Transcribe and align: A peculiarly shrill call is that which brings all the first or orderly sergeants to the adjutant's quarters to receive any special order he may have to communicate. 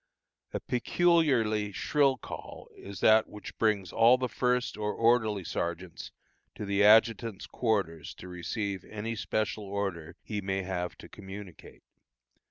A 0.51 0.59
peculiarly 0.59 1.71
shrill 1.71 2.17
call 2.17 2.71
is 2.75 3.01
that 3.01 3.29
which 3.29 3.55
brings 3.59 3.93
all 3.93 4.17
the 4.17 4.27
first 4.27 4.75
or 4.75 4.91
orderly 4.91 5.43
sergeants 5.43 6.09
to 6.55 6.65
the 6.65 6.83
adjutant's 6.83 7.45
quarters 7.45 8.15
to 8.15 8.27
receive 8.27 8.83
any 8.85 9.15
special 9.15 9.63
order 9.65 10.15
he 10.23 10.41
may 10.41 10.63
have 10.63 10.97
to 10.97 11.07
communicate. 11.07 11.83